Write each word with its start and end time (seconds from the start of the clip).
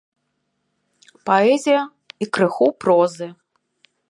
Паэзія 1.31 1.81
і 2.25 2.31
крыху 2.39 2.67
прозы. 2.87 3.27